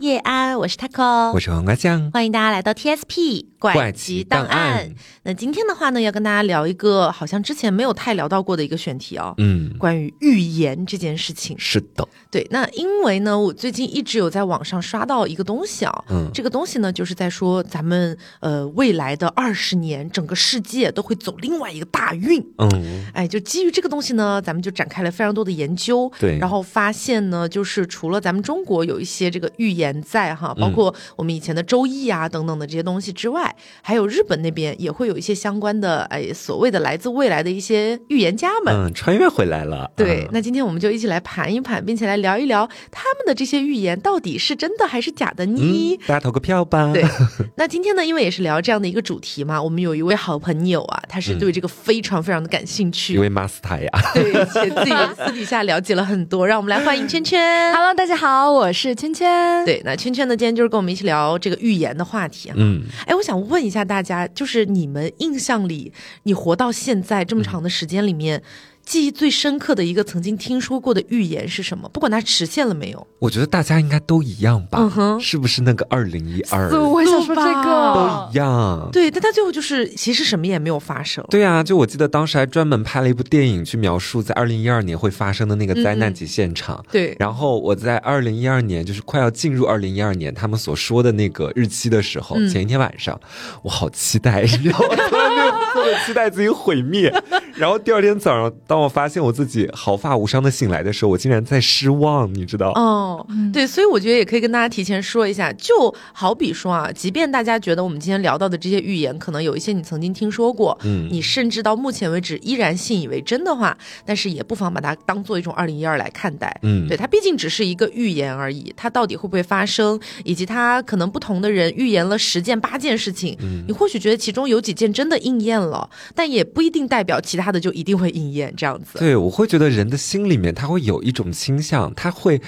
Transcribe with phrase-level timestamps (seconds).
[0.00, 4.94] 叶安，我是 Taco，我是黄瓜酱，欢迎大家来到 TSP 怪奇档案。
[5.24, 11.54] 那今天的话呢，要跟大家聊一个好像之前没有太聊到过的一个选题哦，嗯，关于预言这件事情。
[11.58, 16.30] 是的，对，那因为呢，我最近一直有在网上刷到一个东西啊，嗯。
[16.32, 22.42] 这个东西呢，就是在说咱们呃未来的二十年，整个世界都会走另外一个大运。
[22.56, 26.38] 嗯，哎，就基于这个东西呢，咱们就展开了非常多的研究，对。
[26.38, 38.74] 然后发现呢，就是除了咱们中国有一些这个预言在哈，嗯包括我们以前的周易啊等等的这些东西之外，还有日本那边也会有一些相关的哎所谓的来自未来的一些预言家们。
[38.74, 45.60] 嗯，穿越回来了，对，嗯那今天我们就一起来盘一盘，并且来聊一聊他们的这些预言到底是真的还是假的呢？
[45.60, 47.04] 嗯，大家投个票吧，对，
[47.56, 57.72] 那今天呢，因为也是聊这样的一个主题嘛，我们有一位好朋友啊，他是对这个非常非常的感兴趣，一位 master 呀，对，且自己私底下了解了很多，让我们来欢迎圈圈。
[57.72, 59.64] Hello，大家好，我是圈圈。
[59.64, 62.54] 对，那圈圈呢，今天就是跟我们一起聊这个预言的话题啊。
[62.56, 65.92] 嗯，哎，我想问一下大家，就是你们印象里，
[66.24, 68.42] 你活到现在这么长的时间里面，
[68.84, 71.88] 记忆最深刻的一个曾经听说过的预言是什么？
[71.90, 73.06] 不管它实现了没有。
[73.18, 78.34] 我觉得大家应该都一样吧，嗯哼是不是那个二零一二对，我也想说这个都一。
[78.36, 78.88] 样？
[78.92, 81.24] 对，但他最后就是其实什么也没有发生。
[81.30, 86.84] 对啊，就我记得当时还专门拍了一部电影去描述在二零一二年会发生的那个灾难级现场。
[86.90, 93.20] 对，然后我在二零一二年，就是快要进入二零一二年，他们所说的那个日期的时候，嗯前一天晚上，
[93.62, 94.86] 我好期待，你知道吗？
[95.74, 97.12] 特别期待自己毁灭。
[97.54, 102.70] 然后第二天早上，当我发现我自己毫发无伤的醒来的时候，我竟然在失望，你知道？
[102.72, 116.56] 哦，对，所以我觉得也可以跟大家提前说一下，就好比说啊，即便大家觉得我们今天聊到的这些预言，可能有一些你曾经听说过，嗯你甚至到目前为止依然信以为真的话，但是也不妨把它当做一种二零一二来看待。
[116.62, 128.98] 嗯对，它毕竟只是一个预言而已，它到底会不会发生，以及它可能不同的人预言了十件八件事情，嗯你或许觉得其中有几件真的应验了，但也不一定代表其他的就一定会应验这样子。
[128.98, 132.40] 对，我会觉得人的心里面他会有一种倾向，他会。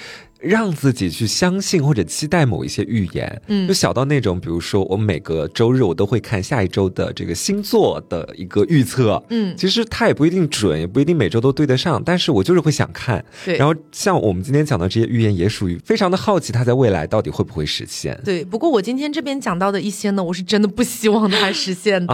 [0.43, 13.23] 让自己去相信或者期待某一些预言，嗯就小到那种，比如说我每个周日我都会看下一周的这个星座的一个预测，嗯其实它也不一定准，也不一定每周都对得上，但是我就是会想看。
[13.45, 18.19] 对然后像我们今天讲的这些预言，也属于非常的好奇，它在未来到底会不会实现。
[18.25, 22.13] 对，不过我今天这边讲到的一些呢，我是真的不希望它实现的。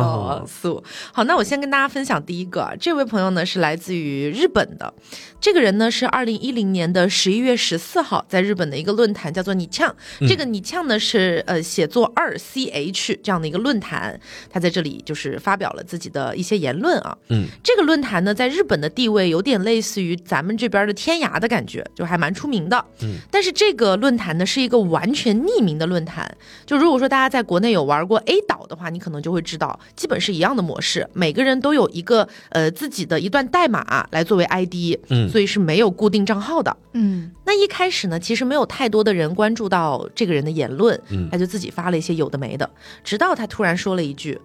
[1.11, 4.93] 好，那我先跟大家分享第一个啊，这位朋友呢是来自于日本的，
[5.41, 9.93] 这个人呢是二零一零年的十一月十四号在日本的一个论坛叫做你呛，
[10.27, 14.19] 这个你呛呢是呃写作二 ch 这样的一个论坛，
[14.49, 17.17] 他在这里就是发表了自己的一些言论啊。
[17.29, 22.83] 嗯，这个论坛呢在日本的地位有点类似于咱们这边的天涯的感觉，就还蛮出名的。
[23.01, 23.15] 嗯。
[23.31, 26.29] 但是这个论坛呢是一个完全匿名的论坛，
[26.65, 35.29] 就如果说大家在国内有玩过 A 岛的话，你可能就会知道，基本是一样的模式，每个人都有一个呃自己的一段代码来作为 ID，嗯。
[35.29, 36.75] 所以是没有固定账号的。
[36.93, 42.69] 嗯，那一开始呢，其实没有太多的人关注到这个人的言论，嗯他就自己发了一些有的没的，
[43.03, 44.39] 直到他突然说了一句。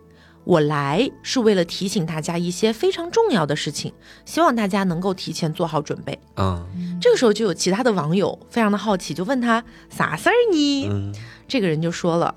[0.44, 3.94] 我来是为了提醒大家一些非常重要的事情，
[4.26, 6.18] 希望大家能够提前做好准备。
[6.34, 6.66] 啊，
[7.00, 10.88] 这个时候就有其他的网友非常的好奇，就问他啥事儿呢？
[10.90, 11.14] 嗯
[11.48, 12.34] 这个人就说了，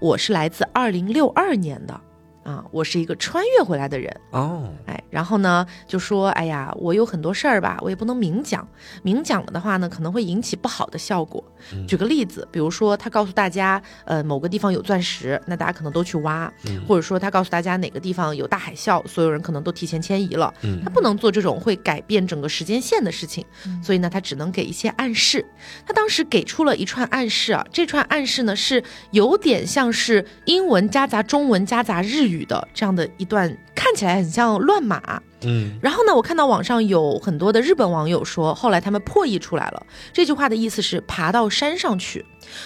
[0.00, 2.00] 我是来自二零六二年的，
[2.46, 4.08] 啊，我是一个穿越回来的人。
[4.30, 8.66] 哦，哎，然后呢，就说，哎呀，我有很多事儿吧，我也不能明讲，
[9.02, 11.42] 明讲了的话呢，可能会引起不好的效果。
[11.88, 16.52] 举个例子，比如说他告诉大家，呃，某个地方有钻石，那大家可能都去挖，
[16.86, 20.54] 或者说他告诉大家哪个地方有大海啸，所有人可能都提前迁移了。
[20.62, 23.44] 嗯他不能做这种会改变整个时间线的事情，
[23.82, 25.44] 所以呢，他只能给一些暗示。
[25.84, 35.22] 他当时给出了一串暗示啊，这串暗示呢是有点像是英文夹杂中文夹杂日语的这样的一段，看起来很像乱码。
[35.42, 42.24] 嗯然后呢，我看到网上有很多的日本网友说，后来他们破译出来了，这句话的意思是爬到山上去。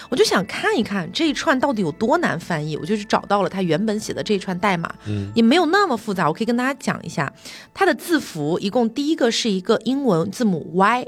[0.09, 7.31] 我就想看一看这一串到底有多难翻译，我就去找到了他原本写的这一串代码，嗯也没有那么复杂，我可以跟大家讲一下，
[7.73, 11.07] 它的字符一共第一个是一个英文字母 Y，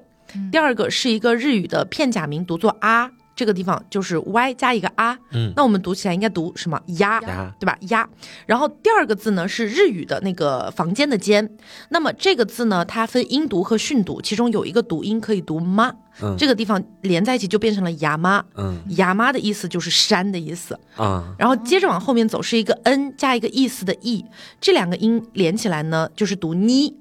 [0.52, 3.10] 第二个是一个日语的片假名，读作啊。
[3.36, 7.20] 这个地方就是 y 加一个啊，嗯那我们读起来应该读什么呀？
[7.22, 7.78] 呀对吧？
[7.90, 8.08] 呀。
[8.46, 11.50] 然后第二个字呢是日语的那个房间的间，
[11.90, 15.92] 那么这个字呢它分音读和训读，其中有一个读音可以读妈，
[16.22, 20.78] 嗯这个地方连在一起就变成了亚妈，嗯亚妈的意思就是山的意思。
[20.96, 24.24] 啊然后接着往后面走是一个 n 加一个意思的 e，
[24.62, 26.96] 这两个音连起来呢就是读妮。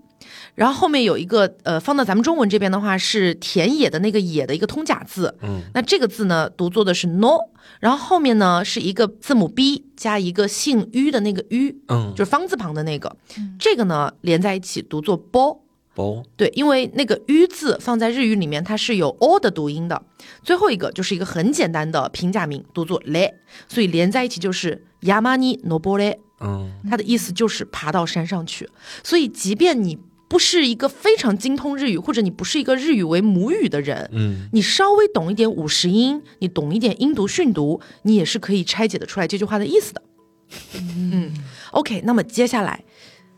[0.54, 7.38] 然后后面有一个呃，放到咱们中文这边的话是田野的那个野的一个通假字，嗯，那这个字呢读作的是 no，
[7.80, 13.16] 然后后面呢是一个字母 b 加一个姓於的那个於，嗯，就是方字旁的那个，
[13.58, 15.62] 这个呢连在一起读作 bo。
[15.94, 20.02] 包对，因为那个“於”字放在日语里面，它是有 “o” 的读音的。
[20.42, 23.30] 最后一个就是一个很简单的平假名，读作 “le”，
[23.68, 26.16] 所以连在一起就是“山に登れ”。
[26.40, 28.66] 嗯，它的意思就是爬到山上去。
[29.04, 29.98] 所以，即便你
[30.32, 40.02] 不是一个非常精通日语，或者你不是一个日语为母语的人，嗯，你稍微懂一点五十音，你懂一点音读训读，你也是可以拆解得出来这句话的意思的。
[40.74, 41.34] 嗯
[41.72, 42.82] ，OK，那么接下来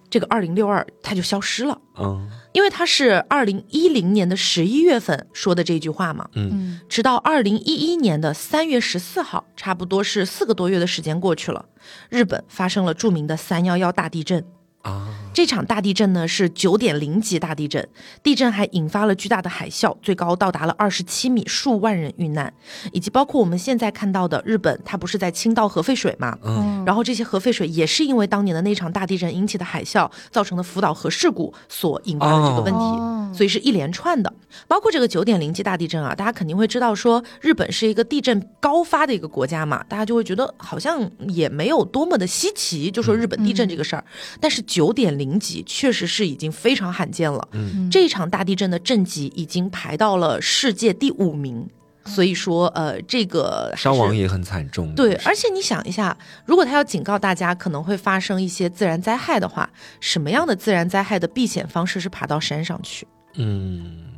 [0.09, 1.77] 这个二零六二它就消失了。
[1.99, 6.79] 嗯，因为它是二零一零年的十一月份说的这句话嘛，嗯。
[6.89, 11.65] 直到二零一一年的三月十四号，差不多是四个多月的时间过去了，
[12.09, 14.45] 日本发生了著名的三幺幺大地震。
[14.85, 17.89] 啊，这场大地震呢是九点零级大地震，
[18.23, 22.53] 地震还引发了巨大的海啸，最高到达了二十七米，数万人遇难，
[22.93, 26.39] 以及包括我们现在看到的日本，它不是在倾倒核废水嘛？
[26.43, 32.79] 嗯，然后这些核废水也是因为当年的那场大地震引起的海啸造成的福岛核事故所引发的这个问题。
[32.79, 34.33] 哦所以是一连串的，
[34.69, 44.05] 包括这个九点零级大地震啊，大家肯定会知道说日本是一个地震高发的一个国家嘛，大家就会觉得好像也没有多么的稀奇，就说日本地震这个事儿。
[44.41, 51.65] 但是九点零级确实是已经非常罕见了，嗯这场大地震的震级已经排到了世界第五名，
[52.05, 54.93] 所以说呃这个伤亡也很惨重。
[54.97, 63.07] 对，而且你想一下，如果他要警告大家可能会发生一些自然灾害的话，什么样的自然灾害的避险方式是爬到山上去？
[63.37, 64.14] 嗯，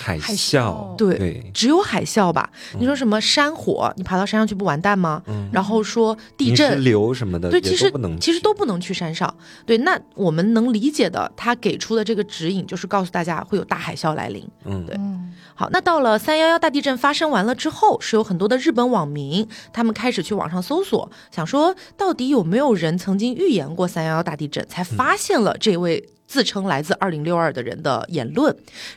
[0.00, 2.48] 海海啸，对对，只有海啸吧？
[2.78, 5.20] 你说什么山火，你爬到山上去不完蛋吗？
[5.52, 6.84] 然后说地震。
[6.84, 9.34] 流什么的，对，其实都不能其实都不能去山上。
[9.66, 14.48] 对，那我们能理解的，他给出的这个指引就是告诉大家会有大海啸来临。
[14.64, 26.08] 嗯，对嗯好，那到了三幺幺大地震发生完了之后，是有很多的日本网民，他们开始去网上搜索，想说到底有没有人曾经预言过三幺幺大地震，才发现了这位。
[26.28, 28.54] 自称来自二零六二的人的言论，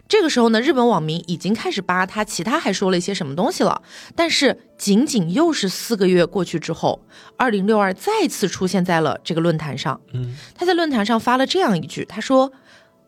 [0.08, 3.82] 这个时候呢，日本网民已经开始扒他其他还说了一些什么东西了。
[4.16, 7.02] 但是仅仅又是四个月过去之后，
[7.38, 10.00] 二零六二再次出现在了这个论坛上。
[10.14, 12.52] 嗯，他在论坛上发了这样一句，他说：“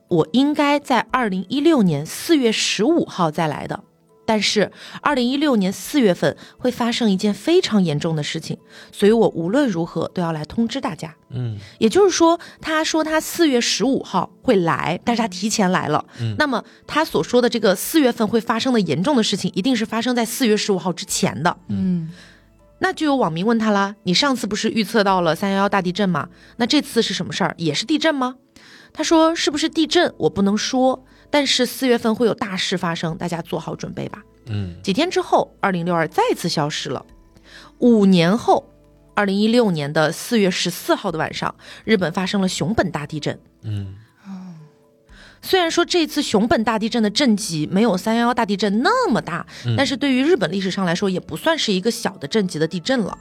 [0.07, 3.83] 我应该在二零一六年四月十五号再来的，
[4.25, 4.71] 但是
[5.01, 8.57] 二零一六年四月份会发生一件非常严重的事情，
[8.91, 16.05] 所以我无论如何都要来通知大家。”嗯，也就是说，他说他四月十五号会来，但是他提前来了。
[16.19, 21.57] 嗯那么他所说的这个四月份会发生的严重的事情，一定是发生在四月十五号之前的。
[21.69, 22.11] 嗯
[22.79, 26.27] 那就有网民问他啦：“你上次不是预测到了三幺幺大地震吗？
[26.57, 27.55] 那这次是什么事儿？
[27.57, 28.35] 也是地震吗？”
[28.91, 30.13] 他说：“是不是地震？
[30.17, 37.03] 我不能说，但是四月份会有大事发生，大家做好准备吧。”嗯，几天之后，二零六二再次消失了。
[37.79, 38.69] 五年后，
[39.15, 43.39] 二零一六年的四月十四号的晚上，日本发生了熊本大地震。
[43.63, 43.95] 嗯，
[45.43, 49.45] 虽然说这次熊本大地震的震级没有三幺幺大地震那么大，
[49.77, 53.15] 但是对于日本历史上来说，也不算是一个小的震级的地震了。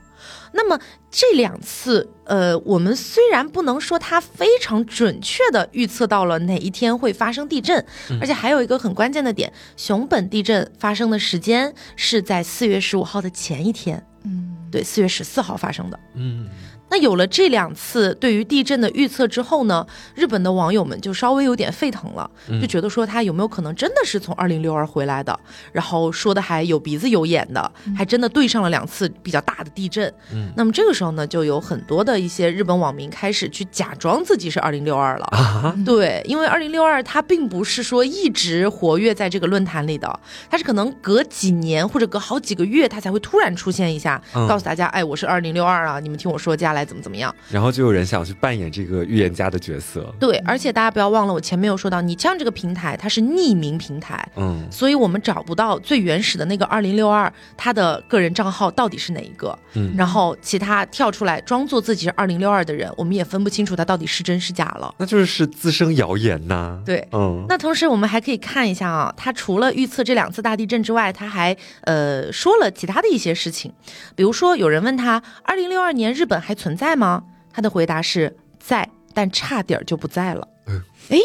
[0.53, 0.79] 那么
[1.11, 7.85] 这两次，呃，我们虽然不能说它非常准确的预测到了哪一天会发生地震，
[8.21, 14.51] 而且还有一个很关键的点，熊本地震发生的时间是在四月十五号的前一天，嗯。
[14.70, 16.01] 对，四月十四号发生的。
[16.15, 16.49] 嗯，
[16.93, 22.31] 那有了这两次对于地震的预测之后呢，日本的网友们就稍微有点沸腾了，
[22.61, 25.41] 就觉得说他有没有可能真的是从二零六二回来的，
[25.72, 30.13] 然后说的还有鼻子有眼的，还真的对上了两次比较大的地震。
[30.34, 35.25] 嗯，那么这个时候呢，就有很多的一些日本网民开始去假装自己是二零六二了。
[35.32, 40.20] 啊，对，因为二零六二它并不是说一直活跃在这个论坛里的，
[40.51, 47.34] 它是可能隔几年或者隔好几个月，它才会突然出现一下，嗯告诉大家，哎，我是二零六二啊，你们听我说接下来怎么怎么样。
[47.51, 50.12] 然后就有人想去扮演这个预言家的角色。
[50.19, 54.27] 对，而且大家不要忘了，我前面有说到，你像这个平台，它是匿名平台。
[54.36, 59.58] 嗯，所以我们找不到最原始的那个二零六二，他的个人账号到底是哪一个？
[59.74, 64.94] 嗯然后其他跳出来装作自己是二零六二的人，我们也分不清楚他到底是真是假了。
[64.98, 66.81] 那就是滋生谣言呐。
[66.84, 73.72] 对，嗯，那同时我们还可以看一下啊，他除了预测这两次大地震之外，他还呃说了其他的一些事情，
[74.15, 77.22] 比如说有人问他，二零六二年日本还存在吗？
[77.52, 80.48] 他的回答是在，但差点儿就不在了。
[80.67, 81.19] 嗯哎。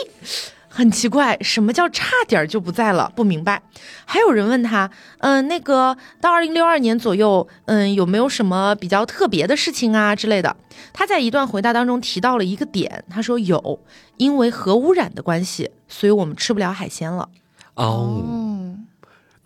[0.69, 3.11] 很奇怪，什么叫差点就不在了？
[3.15, 3.59] 不明白。
[4.05, 10.55] 还有人问他，嗯，那个到二零六二年左右，嗯，有没有什么比较特别的事情啊之类的？
[10.93, 13.79] 他在一段回答当中提到了一个点，他说有，
[14.17, 17.27] 因为核污染的关系，所以我们吃不了海鲜了。
[17.73, 18.86] 哦，嗯，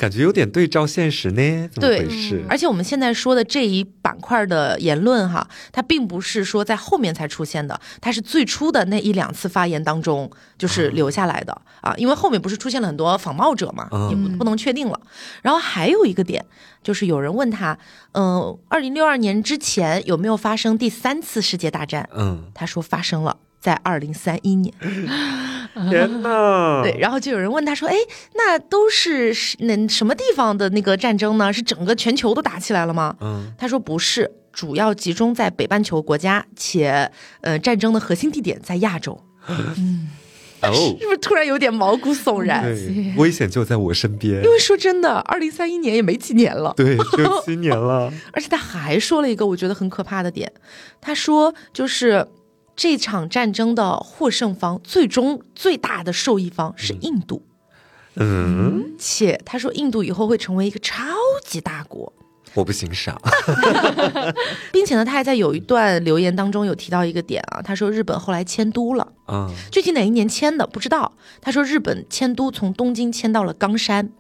[0.02, 2.44] 感觉有点对照现实呢，怎么对回事？
[2.50, 10.28] 而且我们现在说的这一板块的言论哈，它并不是说在后面才出现的，它是最初的那一两次发言当中
[10.58, 15.00] 就是留下来的啊，因为后面不是出现了很多仿冒者嘛，嗯也不不能确定了。
[15.44, 16.44] 然后还有一个点
[16.82, 17.78] 就是有人问他，
[18.14, 22.10] 嗯，二零六二年之前有没有发生第三次世界大战？
[22.16, 23.38] 嗯，他说发生了。
[23.62, 24.74] 在二零三一年，
[25.90, 26.82] 天呐！
[26.84, 27.96] 对，然后就有人问他说：“哎，
[28.36, 31.54] 那都是是那什么地方的那个战争呢？
[31.54, 37.10] 是整个全球都打起来了吗？”嗯，他说不是，主要集中在北半球国家，且
[37.42, 39.18] 呃战争的核心地点在亚洲。
[39.48, 40.10] 嗯
[40.64, 42.64] 哦，是不是突然有点毛骨悚然？
[43.18, 44.50] 危险就在我身边因。
[44.52, 48.14] 为说真的，二零三一年也没几年了，对，只有七年了。
[48.32, 50.52] 而且他还说了一个我觉得很可怕的点，
[51.02, 52.28] 他说就是
[52.76, 57.46] 这场战争的获胜方，最终最大的受益方是印度，
[58.16, 61.04] 嗯，且他说印度以后会成为一个超
[61.46, 62.12] 级大国。
[62.54, 63.18] 我不欣赏。
[64.74, 71.14] 并且呢，他还在有一段留言当中有提到一个点啊，他说日本后来迁都了，啊，具体哪一年迁的不知道。
[71.40, 74.12] 他说日本迁都从东京迁到了冈山。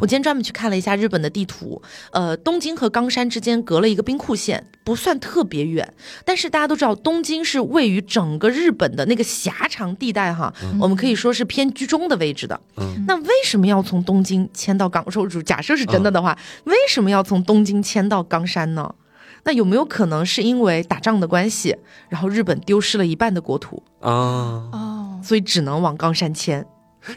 [0.00, 1.80] 我今天专门去看了一下日本的地图，
[2.12, 5.92] 呃，东京和冈山之间隔了一个兵库县，不算特别远。
[6.24, 12.60] 但是大家都知道，东京是位于整个日本的那个狭长地带哈，我们可以说是偏居中的位置的。
[12.76, 15.04] 嗯那为什么要从东京迁到冈？
[15.10, 18.94] 说假设是真的的话，为什么要从东京迁到冈山呢？
[19.44, 21.74] 那有没有可能是因为打仗的关系，
[22.10, 24.10] 然后日本丢失了一半的国土，啊，
[24.70, 26.66] 哦，所以只能往冈山迁？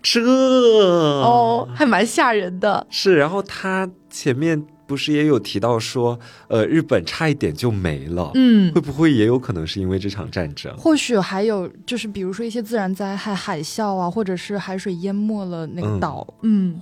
[0.01, 2.85] 这哦，还蛮吓人的。
[2.89, 3.17] 是。
[3.17, 8.31] 然后他前面不是也有提到说，呃，日本差一点就没了。
[8.35, 10.75] 嗯会，不会也有可能是因为这场战争？
[10.77, 16.33] 或许还有就是比如说一些自然灾害、海啸啊，或者是海水淹没了那嗯个岛。
[16.41, 16.81] 嗯。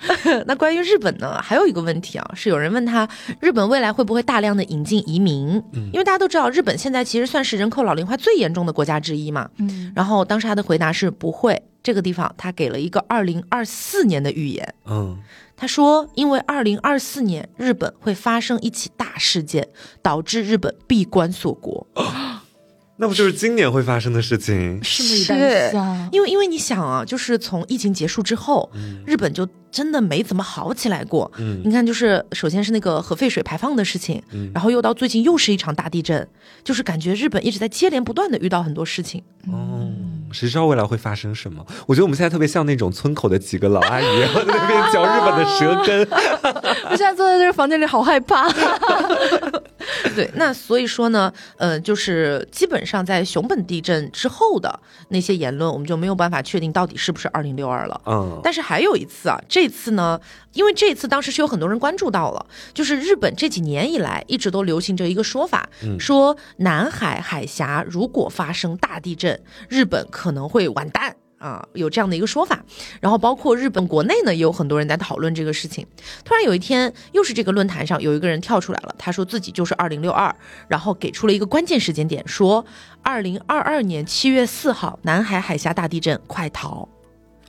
[0.46, 3.08] 那关于日本呢，还有一个问题啊，是有人问他，
[3.40, 5.60] 日本未来会不会大量的引进移民？
[5.92, 9.50] 因为大家都知道，日本现在其实算是人口老龄化最严重的国家之一嘛。
[9.56, 14.74] 嗯，然后当时他的回答是不会，这个地方他给了一个二零二四年的预言。
[14.84, 15.18] 嗯，
[15.56, 19.66] 他说，因为二零二四年日本会发生一起大事件，
[20.02, 21.86] 导致日本闭关锁国。
[22.98, 24.82] 那不就是今年会发生的事情？
[24.82, 26.08] 拭目以待一下。
[26.12, 28.70] 因为因为你想啊，就是从疫情结束之后，
[29.06, 31.30] 日本就真的没怎么好起来过。
[31.38, 34.22] 嗯你看，就是首先是那个核废水排放的事情，
[34.54, 36.26] 然后又到最近又是一场大地震，
[36.64, 39.22] 就是感觉日本一直在接连不断的遇到很多事情。
[39.52, 39.90] 哦，
[40.30, 41.64] 谁知道未来会发生什么？
[41.86, 46.08] 我觉得我们现在特别像那种村口的几个老阿姨，然后在那边嚼日本的舌根。
[46.90, 48.48] 我现在坐在这个房间里，好害怕。
[50.14, 58.00] 对，那所以说呢，呃，就是基本上在熊本地震之后的那些言论，我们就没有办法确定到底是不是二零六二了。
[58.06, 60.20] 嗯，但是还有一次啊，这次呢，
[60.52, 71.16] 因为这次当时是有很多人关注到了，就是日本这几年以来一直都流行着一个说法，说南海海峡如果发生大地震，日本可能会完蛋。
[71.38, 72.64] 啊，有这样的一个说法，
[73.00, 75.86] 然后包括日本国内呢，也有很多人在讨论这个事情。
[76.24, 80.34] 突然有一天，又是这个论坛上有一个人跳出来了，他说自己就是二零六二，
[80.66, 82.66] 然后给出了一个关键时间点，说
[83.04, 86.88] 二零二二年七月四号南海海峡大地震，快逃。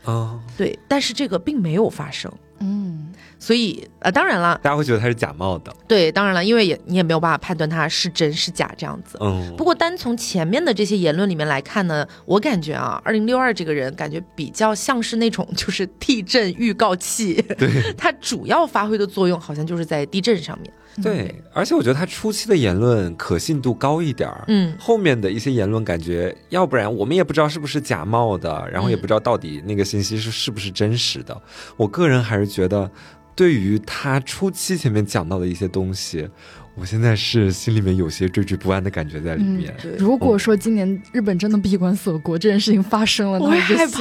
[0.06, 5.76] 哦，对，但是这个并没有发生，嗯，所以呃，当然了，大家会觉得他是假冒的。
[5.88, 9.18] 对，当然了，因为也你也没有办法判断他是真是假这样子。
[9.22, 9.54] 嗯。
[9.58, 17.70] 不过单从前面的这些言论里面来看呢，我感觉啊，二零六二这个人感觉比较像是那种就是地震预告器，对。
[17.98, 20.74] 它主要发挥的作用好像就是在地震上面。
[21.02, 24.76] 对，而且我觉得他初期的言论可信度高一点儿，嗯。
[24.80, 31.40] 后面的一些言论感觉，要不然我们也不知道是不是假冒的，然后也不知道到底那个信息是是不是真实的。
[31.78, 32.90] 我个人还是觉得，
[33.36, 36.28] 对于他初期前面讲到的一些东西，
[36.76, 39.74] 我现在是心里面有些惴惴不安的感觉在里面。
[39.82, 43.92] 对，如果说今年日本真的闭关锁国这件事情发生了，我会害怕，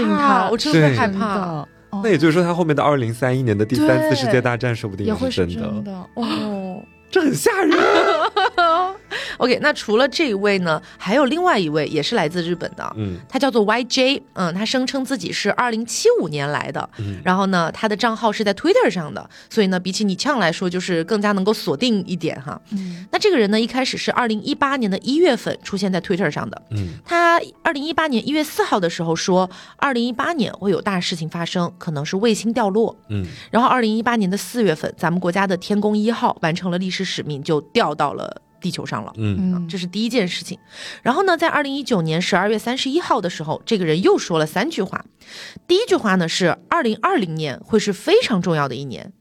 [0.44, 1.66] 他我真的会害怕。
[1.90, 6.82] 那也就是说，他后面的二零三一年的第三次世界大战，说不定也会是是真的，真的哦。
[7.10, 7.76] 这很吓人。
[9.38, 17.20] OK，那除了这一位呢，还有另外一位也是来自日本的，嗯，他叫做 YJ，嗯，他声称自己是二零七五年来的，嗯。
[17.24, 22.60] 然后呢，他的账号是在 Twitter 上的，所以呢，比起你呛来说，就是更加能够锁定一点哈。
[22.70, 23.06] 嗯。
[23.10, 39.12] 那这个人呢，一开始是二零一八年的一月份出现在 Twitter 上的，嗯，他二零一八年一月四号的时候说，二零一八年会有大事情发生，可能是卫星掉落，嗯，然后二零一八年的四月份，咱们国家的天宫一号完成了历史使命，就掉到了地球上了。
[39.16, 40.58] 嗯，嗯，这是第一件事情，
[41.02, 45.04] 然后呢，在二零一九年十二月三十一号的时候，这个人又说了三句话。
[45.66, 49.12] 第一句话呢是二零二零年会是非常重要的一年，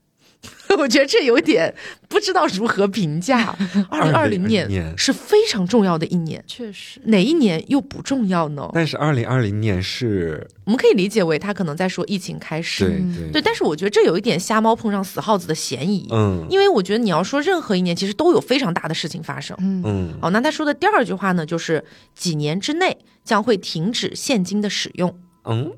[0.77, 1.73] 我觉得这有点
[2.07, 3.55] 不知道如何评价。
[3.89, 8.69] 二零二零年年是非常重要的一年，确实，哪一年又不重要呢？
[8.73, 19.57] 但是二零二零年是，我们可以理解为他可能在说疫情开始，对嗯对对，但是我觉得这有一点瞎猫碰上死耗子的嫌疑，嗯因为我觉得你要说任何一年，其实都有非常大的事情发生。
[19.59, 25.17] 嗯嗯好，那他说的第二句话呢，就是几年之内将会停止现金的使用。
[25.45, 25.71] 嗯，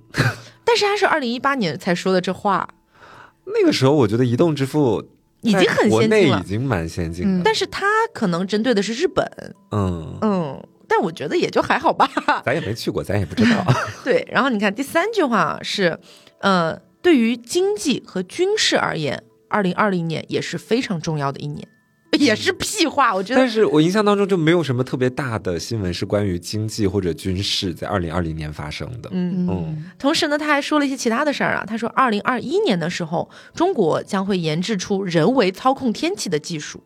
[0.65, 2.67] 但是他是二零一八年才说的这话，
[3.53, 5.03] 那个时候我觉得移动支付
[5.41, 6.41] 已经很先进了。
[6.43, 9.25] 已经蛮先进嗯的，但是它可能针对的是日本，
[9.71, 12.09] 嗯，嗯，但我觉得也就还好吧。
[12.45, 13.65] 咱也没去过，咱也不知道。
[14.03, 15.99] 对，然后你看第三句话是，
[16.39, 21.67] 呃，对于经济和军事而言，二零二零年也是非常重要的一年，
[22.25, 29.09] 也是屁话，我觉得但是我印象当中就没有什么特别大的新闻是关于经济或者军事在二零二零年发生的。
[29.11, 29.47] 嗯。
[29.49, 31.63] 嗯同时呢，他还说了一些其他的事儿啊。
[31.65, 36.83] 他说，二零二一年的时候，中国将会研制出人为操控天气的技术，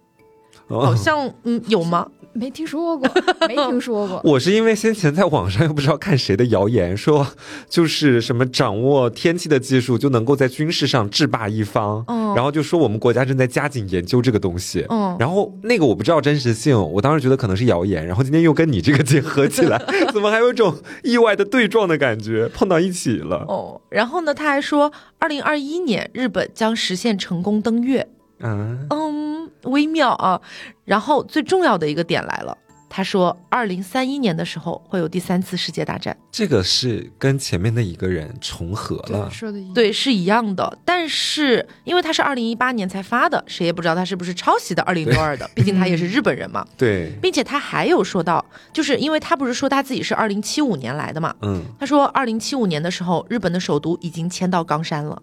[0.68, 2.08] 好哦，像嗯有吗？
[2.34, 3.08] 没听说过，
[3.48, 4.22] 没听说过。
[4.26, 7.26] 我是因为先前在网上又不知道看谁的谣言说，
[7.70, 14.86] 就是什么掌握天气的技术就能够在军事上制霸一方，嗯然后就说我们国家正在加紧研究这个东西。
[14.90, 19.80] 嗯然后那个我不知道真实性，我当时觉得可能是谣言，然后今天又跟你这个结合起来，
[20.12, 23.46] 怎么还有一种意外的对撞的感觉，碰到一起了。
[23.48, 28.08] 哦，然后呢，他还说，二零二一年日本将实现成功登月。
[28.44, 30.40] 嗯，嗯，微妙啊。
[30.86, 32.58] 然后最重要的一个点来了，
[32.90, 36.16] 他说，二零三一年的时候会有第三次世界大战。
[36.32, 39.34] 这个是跟前面的一个人重合了对，。
[39.34, 46.66] 说的一，对，是一样的，但是因为他是二零一八年才发的，谁也不知道他是不是抄袭的二零六二的，毕竟他也是日本人嘛。
[46.78, 55.22] 对，并且他还有说到，就是因为他不是说他自己是二零七五年来的嘛，嗯，他说二零七五年的时候，日本的首都已经迁到冈山了。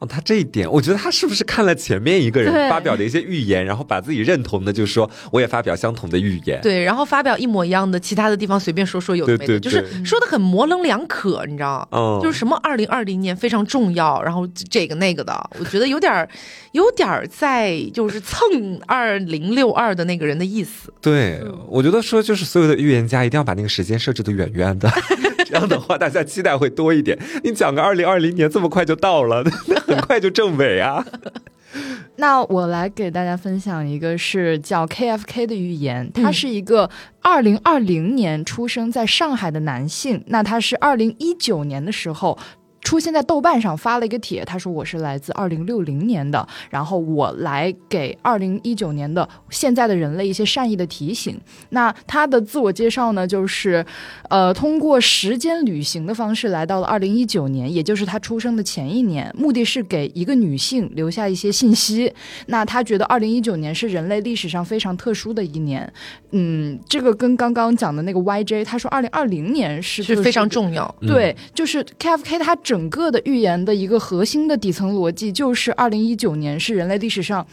[0.00, 6.60] 哦，他这一点，我觉得他是不是看了前面一个人发表的一些预言，然后把自己认同的，就说我也发表相同的预言。
[6.62, 11.98] 对，然后发表一模一样的，其他的地方随便说说有的没的，对对就是说的很模棱两可，你知道吗？
[11.98, 16.28] 嗯，就是什么二零二零年非常重要，然后这个那个的，我觉得有点儿，
[16.72, 18.40] 有点儿在就是蹭
[18.86, 20.92] 二零六二的那个人的意思。
[21.00, 24.90] 对，我觉得说就是所有的预言家一定要把那个时间设置的远远的，
[25.48, 27.18] 这样的话大家期待会多一点。
[27.42, 31.04] 你讲个二零二零年这么快就到了， 那很快就正尾啊。
[32.16, 36.88] 那我来给大家分享一个是叫 KFK 的预言，他是一个
[37.20, 42.38] 二零二零年出生在上海的男性，那他是二零一九年的时候。
[42.84, 51.36] 出现在豆瓣上发了一个帖，他说我是来自二零六零年的，然后我来给二零一九年的现在的人类一些善意的提醒。
[51.70, 53.84] 那他的自我介绍呢，就是
[54.28, 62.12] 呃，通过时间旅行的方式来到了二零一九年，也就是他出生的前一年，目的是给一个女性留下一些信息。
[62.46, 65.90] 那他觉得二零一九年是人类历史上非常特殊的一年。
[66.32, 70.94] 嗯，这个跟刚刚讲的那个 YJ，他说二零二零年是是非常重要。
[71.00, 77.46] 对，就是 KFK 他整整个的预言的一个核心的底层逻辑，就是二零一九年是人类历史上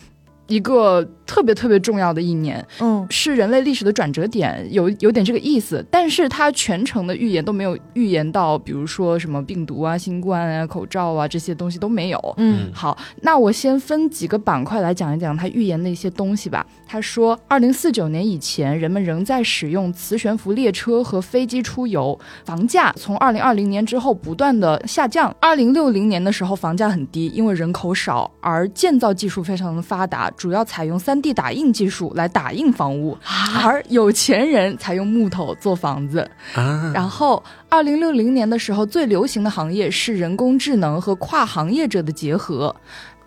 [0.48, 5.84] 一个特别特别重要的一年，嗯是人类历史的转折点，有有点这个意思。
[5.90, 12.20] 但是他全程的预言都没有预言到，比如说什么病毒啊、新冠啊、口罩啊这些东西都没有。
[12.36, 16.66] 嗯好，那我先分几个板块来讲一讲他预言的一些东西吧。
[16.86, 25.34] 他说，二零四九年以前，人们仍在使用磁悬浮列车和飞机出游，房价从二零二零年之后不断的下降。
[25.40, 33.18] 二零六零年的时候，房价很低，因为人口少，而建造技术非常的发达，主要采用三 D 打印技术来打印房屋，
[33.64, 36.30] 而有钱人才用木头做房子。
[36.56, 42.76] 啊，然后，二零六零年的时候，最流行的行业是人工智能和跨行业者的结合。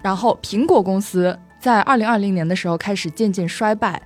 [0.02, 4.02] 然后，苹果公司在二零二零年的时候开始渐渐衰败。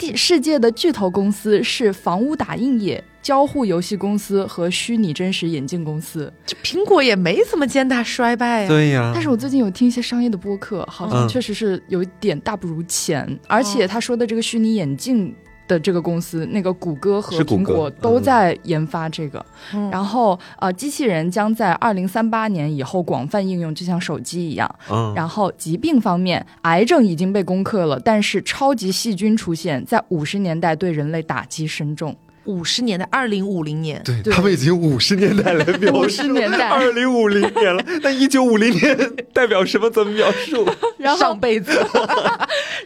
[0.00, 6.32] 第世界的巨头公司是房屋打印业、交互游戏公司和虚拟真实眼镜公司。
[6.46, 8.68] 这苹果也没怎么见大衰败啊。
[8.68, 15.34] 对呀，但是我最近有听一些商业的播客，好像嗯确实是有一点大不如前，而且他说的这个虚拟眼镜。
[15.70, 19.38] 的这个公司，那个谷歌和苹果都在研发这个。
[19.72, 24.68] 嗯然后呃，机器人将在二零三八年以后广泛应用，就像手机一样。
[24.90, 32.16] 嗯，然后疾病方面，癌症已经被攻克了，但是超级细菌出现在五十年代对人类打击深重。
[32.44, 38.96] 五十年代，二零五零年，对对他们已经五十年代来 描述，50年代二零五零年了， 那一九五零年
[39.32, 39.90] 代表什么？
[39.90, 40.66] 怎么描述？
[40.98, 41.72] 然后上辈子，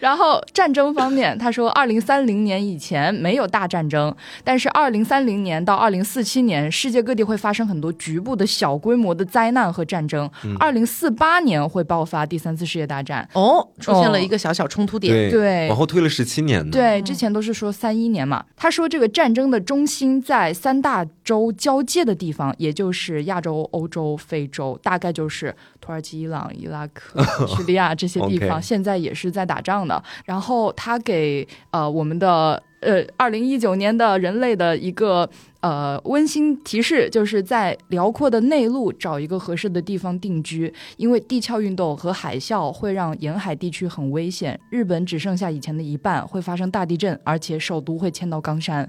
[0.00, 10.28] 然后战争方面，他说，二零三零年以前没有大战争，但是二零三零年到二零四七年，世界各地会发生很多局部的小规模的灾难和战争。
[10.58, 13.28] 二零四八年会爆发第三次世界大战。
[13.32, 15.12] 哦，出现了一个小小冲突点。
[15.12, 16.70] 对对往后推了十七年呢。
[16.70, 18.44] 对，之前都是说三一年嘛。
[18.56, 30.02] 他说这个战争的中心在三大洲交界的地方，也就是亚洲、欧洲、非洲，大概就是土耳其、伊朗、伊拉克、 叙利亚这些地方，现在也是在打仗的。
[30.24, 35.28] 然后他给呃我们的呃二零一九年的人类的一个。
[35.64, 44.60] 呃，温馨提示就是在辽阔的内陆找一个合适的地方定居，因为地壳运动和海啸会让沿海地区很危险。
[44.68, 48.86] 日本只剩下以前的一半，会发生大地震，而且首都会迁到冈山。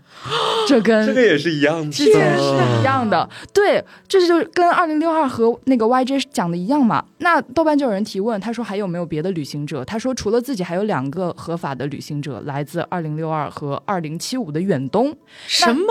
[0.67, 2.43] 这跟这个也是一样的，之前是
[2.81, 7.05] 一样的，对，这就是跟二零六二和那个 YJ 讲的一样嘛。
[7.19, 9.85] 那豆瓣就有人提问，他说还有没有别的旅行者？
[9.85, 15.15] 他说除了自己，还有两个合法的旅行者，来自二零六二和二零七五的远东。
[15.47, 15.85] 什么？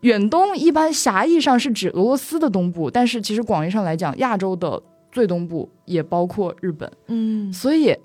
[0.00, 4.80] 远东一般狭义上是指俄罗斯的东部，但是其实广义上来讲，亚洲的
[5.10, 6.90] 最东部也包括日本。
[7.08, 7.96] 嗯，所以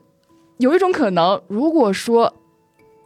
[0.57, 2.33] 有一种可能，如果说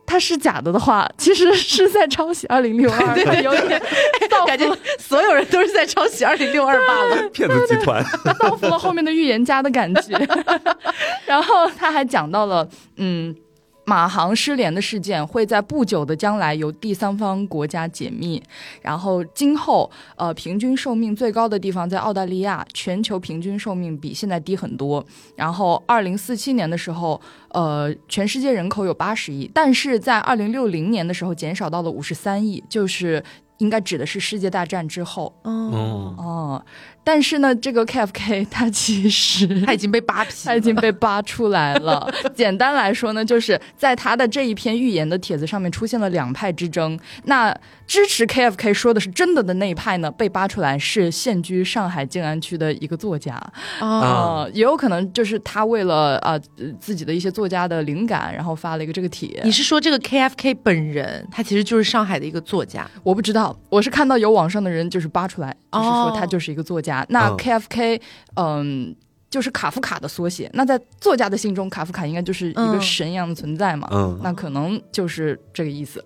[0.06, 3.82] 它是假的的话，其实是在抄袭二零六二，它有点
[4.30, 4.66] 造感觉
[4.98, 7.30] 所有人都是在抄袭二零六二罢了。
[7.30, 8.02] 骗子集团。
[8.40, 10.18] 造福了后面的预言家的感觉。
[11.28, 13.36] 然后他还讲到了，嗯。
[13.88, 18.44] 马航失联的事件会在不久的将来由第三方国家解密，
[18.82, 25.02] 然后今后呃平均寿命最高的地方在澳大利亚，全球平均寿命比现在低很多。
[25.38, 27.22] 然后二零四七年的时候，
[27.52, 33.24] 呃全世界人口有八十亿，但是在二零六零年的时候减少到了五十三亿，就是
[33.60, 36.66] 应该指的是世界大战之后哦，哦，哦。
[37.08, 42.06] 但是呢，这个 KFK 它其实 他已经被扒皮了，它已经被扒出来了。
[42.36, 47.00] 简单来说呢，就是在他的这一篇预言的帖子上面出现了两派之争。
[47.24, 47.56] 那
[47.88, 53.36] 支持 KFK 说的是真的的那一派呢，被扒出来是现居上海静安区的一个作家。
[53.80, 59.40] 哦，呃，也有可能就是他为了啊、呃自己的一些作家的灵感，然后发了一个这个帖。
[59.46, 62.86] 你是说这个 KFK 本人，他其实就是上海的一个作家？
[63.02, 66.97] 我不知道，我是看到有网上的人就是扒出来，就是说哦他就是一个作家。
[67.10, 68.02] 那嗯 KFK，
[68.36, 68.96] 嗯。
[69.30, 73.86] 就是卡夫卡的缩写，那在作家的心中，卡夫卡应该就是一个嗯神一样的存在嘛？
[73.92, 76.02] 嗯，那可能就是这个意思。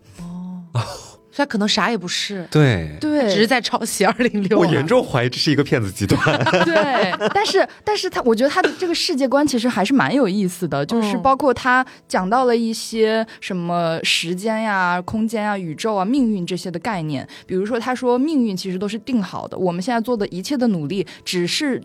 [0.74, 4.60] 所以他可能啥也不是，对，对，只是在抄袭二零六。
[4.60, 6.38] 我严重怀疑这是一个骗子集团。
[6.66, 17.28] 对，但是但是他，我觉得他的这个世界观其实还是蛮有意思的，就是嗯包括他讲到了一些什么时间呀、空间啊、宇宙啊、命运这些的概念。
[17.46, 21.82] 比如说，他说命运其实都是定好的，我们现在做的一切的努力只是。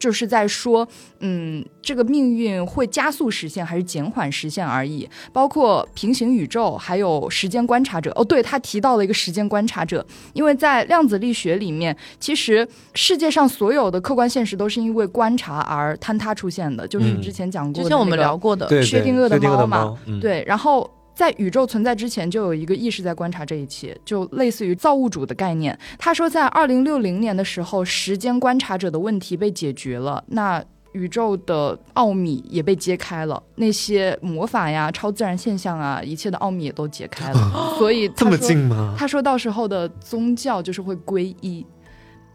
[0.00, 0.88] 就是在说，
[1.20, 5.08] 嗯，这个命运会加速实现还是减缓实现而已。
[5.32, 8.10] 包括平行宇宙，还有时间观察者。
[8.16, 18.36] 哦，对他提到了一个时间观察者，因为在量子力学里面，其实世界上所有的客观现实都是因为观察而坍塌出现的，就是之前讲过的、之前我们聊。
[18.40, 25.78] 过的，薛定谔的猫嘛对，然后在宇宙存在之前，就有一个意识在观察这一切，就类似于造物主的概念。
[25.98, 37.74] 他说，在二零六零年的时候，时间观察者的问题被解决了，那宇宙的奥秘也被揭开了，那些魔法呀、超自然现象啊，一切的奥秘也都解开了。
[37.78, 38.94] 所以这么近吗？
[38.98, 41.64] 他说到时候的宗教就是会归一。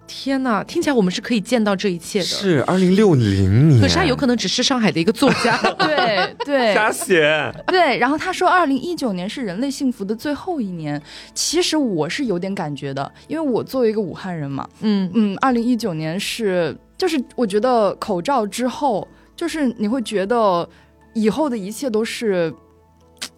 [0.08, 2.26] 天哪，听起来我们是可以见到这一切的。
[2.26, 5.58] 是二零六零年，可是他有可能只是上海的一个作家。
[5.80, 7.52] 对 对，瞎写。
[7.68, 11.02] 对，然后他说，二零一九年是人类幸福的最后一年。
[11.34, 20.68] 其实我是有点感觉的，因为我作为一个武汉人嘛，嗯，嗯，二零一九年是，就是我觉得口罩之后，就是你会觉得
[21.13, 22.54] 以后的一切都是。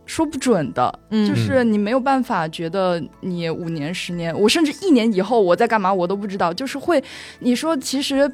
[0.07, 1.27] 说不准的，嗯。
[1.27, 7.03] 就是你没有办法觉得你五年、十年，我甚至一年以后我在干嘛我都不知道，就是会，
[7.39, 8.31] 你说其实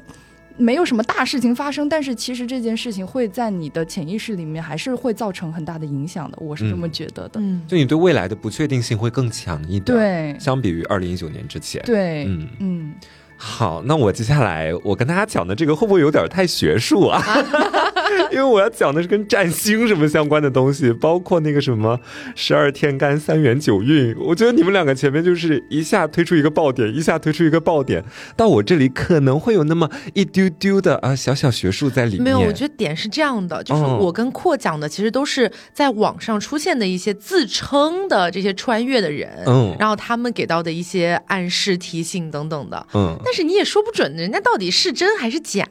[0.56, 7.40] 没有什么大事情发生，但是其实这件事情会在你的潜意识里面还是会造成很大的影响的，我是这么觉得的。
[7.40, 12.94] 嗯，就你对未来的不确定性会更强一点，，对相比于二零一九年之前，对，嗯，嗯。
[13.36, 17.20] 好，那我接下来我跟大家讲的这个会不会有点太学术啊？
[18.32, 21.98] 因为我要讲的是跟占星什么相关的东西，包括那个什么
[22.34, 24.14] 十二天干三元九运。
[24.18, 28.04] 我觉得你们两个前面就是一下推出一个爆点，一下推出一个爆点，
[28.36, 32.24] 到我这里可能会有那么一丢丢的啊小小学术在里面。
[32.24, 45.64] 没有，我觉得点是这样的，就是我跟阔讲的其实都是在网上出现的一些自称的这些穿越的人，嗯，然后他们给到的一些暗示、提醒等等的，嗯，但是你也说不准人家到底是真还是假。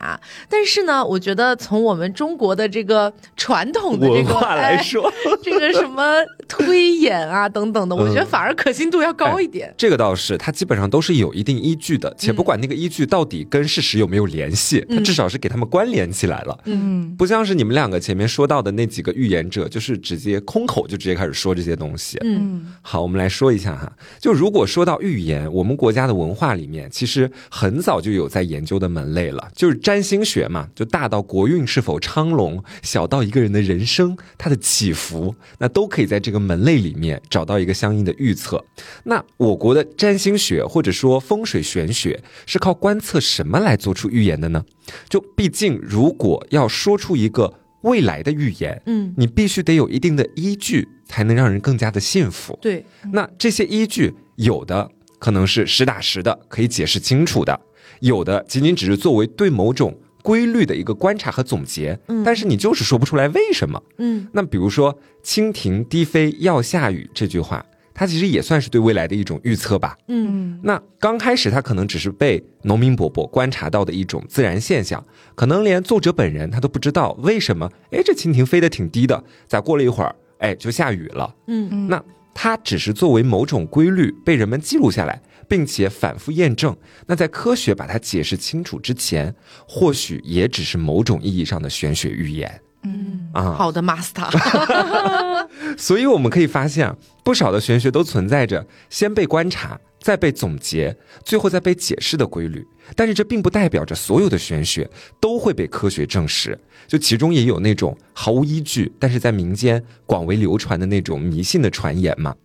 [0.50, 5.12] 但是呢，我觉得从我们中国的这个传统的这个来说，
[5.44, 6.16] 这个什么
[6.48, 9.74] 推演啊等等的，我觉得反而可信度要高一点。
[9.78, 16.58] 这个倒是，它基本上都是有一定依据的，且不管那个依据到底跟事实有没有联系，它至少是给他们关联起来了。
[16.66, 22.18] 嗯，不像是你们两个前面说到的那几个预言者，就是直接空口就直接开始说这些东西。
[22.24, 38.64] 嗯，好，我们来说一下哈，就如果说到预言，我们国家的文化里面其实很早就有在研究的门类了，就是占星学嘛，就大到国运是否昌隆，小到一个人的人生他的起伏，那都可以在这个门类里面找到一个相应的预测。
[39.06, 44.64] 那我国的占星学或者说风水玄学是靠观测什么来做出预言的呢？
[45.10, 52.56] 就毕竟如果要说出一个未来的预言，嗯，你必须得有一定的依据，才能让人更加的信服。
[52.62, 57.60] 对，那这些依据有的可能是实打实的，可以解释清楚的；
[58.02, 59.98] 有的仅仅只是作为对某种。
[60.24, 63.84] 规律的一个观察和总结，但是你就是说不出来为什么。
[63.98, 69.98] 嗯，那比如说“蜻蜓低飞要下雨”这句话，它其实也算是对未来的一种预测吧。
[70.08, 75.06] 嗯，那刚开始它可能只是被农民伯伯观察到的一种自然现象，
[75.36, 77.70] 可能连作者本人他都不知道为什么。
[77.92, 81.36] 哎，这蜻蜓飞得挺低的，咋过了一会儿，哎，就下雨了。
[81.48, 82.02] 嗯嗯，那
[82.34, 85.22] 它只是作为某种规律被人们记录下来。
[85.48, 86.76] 并且反复验证，
[87.08, 89.34] 那在科学把它解释清楚之前，
[89.68, 92.62] 或许也只是某种意义上的玄学预言。
[92.86, 94.30] 嗯啊，好的，master。
[95.78, 102.66] 所以我们可以发现，不少的玄学都存在着先被观察，再被总结，最后再被解释的规律。
[102.96, 104.90] 但是这并不代表着所有的玄学
[105.22, 112.36] 都会被科学证实，就其中也有那种毫无依据，但是在民间广为流传的那种迷信的传言嘛。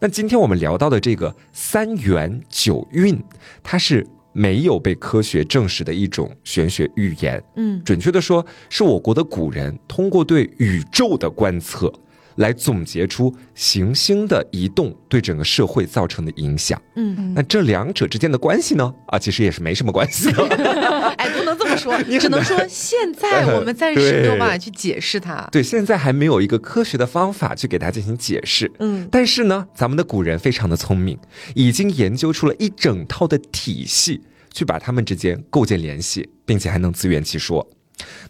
[0.00, 3.18] 那今天我们聊到的这个三元九运，
[3.62, 7.42] 它是没有被科学证实的一种玄学预言。
[7.56, 11.92] 嗯，准确的说，是我国的古人通过对宇宙的观测。
[12.36, 16.80] 来总结出行星的移动对整个社会造成的影响。
[16.96, 18.94] 嗯，那这两者之间的关系呢？
[19.06, 20.44] 啊，其实也是没什么关系的。
[21.18, 25.48] 哎，不能这么说， 你只能说现在我们暂时没有办法去解释它。
[25.52, 28.70] 对，现在还没有一个科学的方法去给它进行解释。
[28.78, 31.18] 嗯，但是呢，咱们的古人非常的聪明，
[31.54, 34.20] 已经研究出了一整套的体系，
[34.52, 37.66] 去把它们之间构建联系，并且还能自圆其说。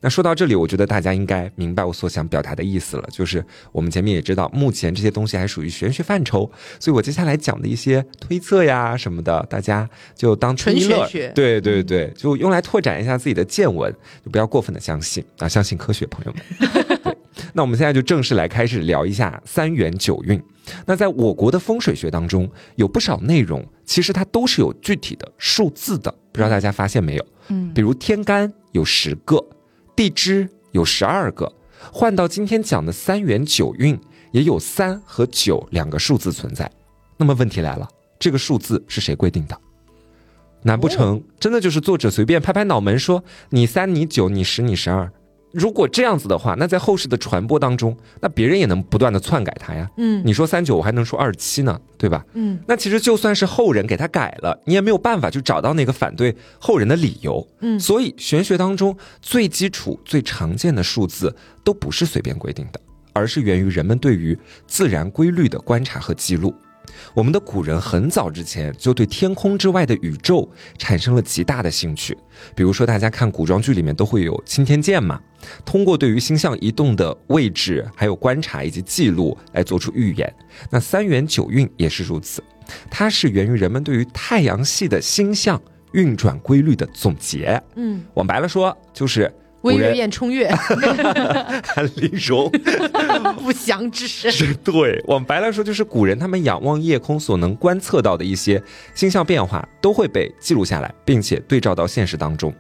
[0.01, 3.09] 那说到这里，我觉得大家应该明白我所想表达的意思了。
[3.11, 11.33] 就是我们前面也知道，目前这些东西还属于玄学范畴，所以我接下来讲的一些推测呀什么的，大家就当纯玄学。
[11.35, 13.91] 对对对，就用来拓展一下自己的见闻，
[14.25, 17.17] 就不要过分的相信啊，相信科学，朋友们。
[17.55, 20.43] 那我们现在就正式来开始聊一下三元九运。
[20.87, 27.27] 那在我国的风水学当中，有不少内容其实它都是有具体的数字的，不知道大家发现没有？
[27.49, 29.43] 嗯，比如天干有十个。
[29.95, 31.53] 地支有十二个，
[31.93, 33.99] 换到今天讲的三元九运，
[34.33, 36.69] 也有三和九两个数字存在。
[37.19, 37.87] 那么问题来了，
[38.19, 39.57] 这个数字是谁规定的？
[40.63, 45.13] 难不成真的就是作者随便拍拍脑门说你三你九你十你十二？
[45.53, 49.89] 如果这样子的话，那在后世的传播当中，那别人也能不断的篡改它呀。
[49.99, 52.25] 嗯，你说三九，我还能说二七呢，对吧？
[52.33, 57.47] 嗯，那其实就算是后人给他改了，你也没有办法去找到那个反对后人的理由。
[57.61, 62.81] 嗯，所以玄学当中最基础、最常见的数字都不是随便规定的，
[63.13, 64.37] 而是源于人们对于
[64.67, 66.55] 自然规律的观察和记录。
[67.15, 72.17] 我们的古人很早之前就对天空之外的宇宙产生了极大的兴趣，
[72.55, 75.21] 比如说大家看古装剧里面都会有青天剑嘛，
[75.65, 80.35] 通过对于星象移动的位置，还有观察以及记录来做出预言。
[80.71, 82.43] 那三元九运也是如此，
[82.91, 85.61] 它是源于人们对于太阳系的星象
[85.93, 87.63] 运转规律的总结。
[87.77, 89.33] 嗯，往白了说就是。
[89.63, 92.51] 微月宴冲月，韩林荣，
[93.37, 94.31] 不祥之神。
[94.31, 98.63] 是对，往白来说，就是古人他们仰望夜空所能观测到的一些
[98.95, 102.53] 星象变化，都会被记录下来，并且对照到现实当中。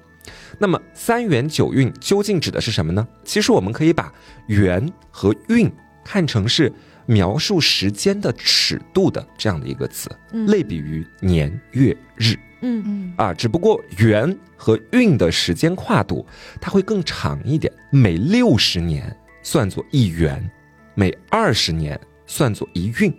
[0.58, 3.06] 那么三元九运究竟指的是什么呢？
[3.24, 4.12] 其实我们可以把
[4.46, 5.70] 元和运
[6.04, 6.72] 看成是
[7.06, 10.08] 描述时间的尺度的这样的一个词，
[10.46, 12.34] 类比于年月日。
[12.34, 12.82] 嗯嗯。
[12.86, 16.24] 嗯啊，只不过元和运的时间跨度
[16.60, 20.50] 它会更长一点，每六十年算作一元，
[20.94, 23.14] 每二十年算作一运，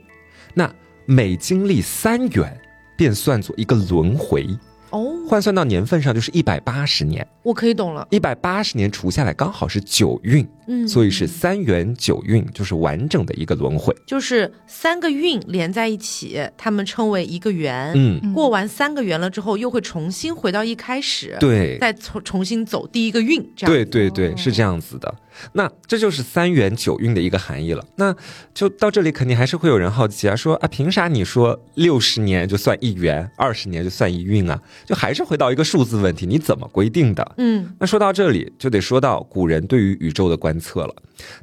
[0.54, 0.74] 那
[1.06, 2.60] 每经历三元
[2.98, 4.48] 便算作一个轮回，
[4.94, 8.08] 哦，换算到年份上就是一百八十年，我可以懂了。
[8.12, 13.92] 一百八十年除下来刚好是九运，嗯，所以是三元九运，就是完整的一个轮回。
[14.06, 17.92] 就是三个运连在一起，他们称为一个圆。
[17.96, 23.74] 嗯，嗯过完三个圆了之后，又会重新回到一开始，对，再重重新走第一个运，这样。
[23.76, 25.12] 对对对，哦是这样子的。
[25.54, 27.86] 那这就是三元九运的一个含义了。
[27.96, 28.16] 那
[28.54, 34.62] 就到这里，肯定还是会有人好奇啊，说啊，凭啥你说六十年就算一元，二十年就算一运啊？
[34.86, 37.36] 就还是回到一个数字问题，你怎么规定的？
[37.38, 40.96] 嗯那说到这里，就得说到古人对于宇宙的观测了。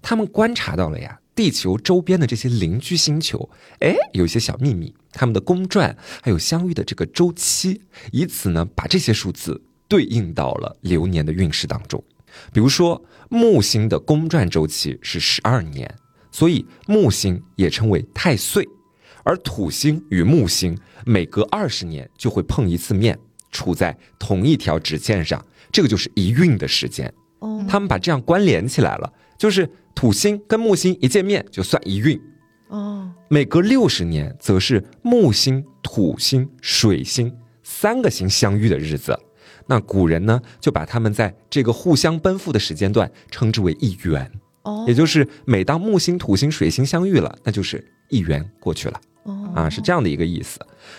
[0.02, 3.48] 他们观察到了呀，地球周边的这些邻居星球，
[3.80, 7.80] 哎，有一些小秘密，他们的公转还有相遇的这个周期，
[8.12, 12.02] 以此呢，把这些数字对应到了流年的运势当中。
[12.52, 15.92] 比如说，木星的公转周期是十二年，
[16.30, 18.66] 所以木星也称为太岁，
[19.24, 23.18] 而土星与木星每隔二十年就会碰一次面，
[23.50, 27.12] 处在同一条直线上，这个就是一运的时间。
[27.40, 32.20] 哦他们把这样关联起来了，就是土星跟木星一见面就算一运，
[32.68, 39.18] 哦每隔六十年则是木星、土星、水星三个星相遇的日子。
[39.70, 44.28] 那古人呢，就把他们在这个互相奔赴的时间段称之为一元，
[44.62, 50.58] 哦，也就是每当木星、土星、水星相遇了，那就是一元过去了哦啊，是这样的一个意思。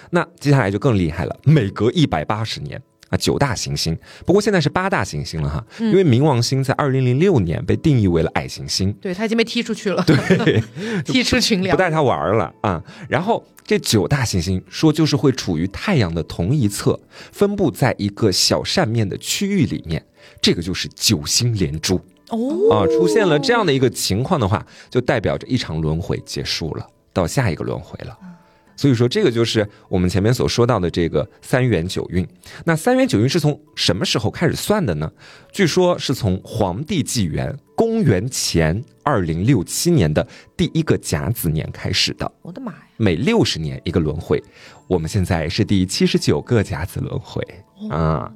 [0.09, 2.81] 那接下来就更厉害了，每隔一百八十年。
[3.11, 3.95] 啊，九大行星，
[4.25, 10.63] 不过现在是八大行星了哈，因为冥王星在二零零六年被定义为了矮行星，对他已经被踢出去了，对，
[11.03, 11.75] 踢出群聊。
[11.75, 12.81] 不带他玩儿了啊。
[13.09, 16.97] 然后这九大行星说就是会处于太阳的同一侧，
[17.33, 20.01] 分布在一个小扇面的区域里面，
[20.41, 22.87] 这个就是九星连珠哦啊。
[22.87, 28.17] 出现了这样的一个情况的话，就代表着一场轮回结束了，到下一个轮回了。
[28.75, 32.27] 所以说，这个就是我们前面所说到的这个三元九运。
[32.65, 35.11] 那三元九运是从什么时候开始算的呢？
[35.51, 42.79] 据说是从黄帝纪元公元前二零六七年的第一个甲子年开始的，我的妈呀！
[42.97, 44.41] 每六十年一个轮回。
[44.87, 47.45] 我们现在是第七十九个甲子轮回
[47.89, 48.31] 啊。